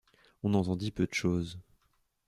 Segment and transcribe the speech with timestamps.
[0.41, 1.59] On entendit peu de choses.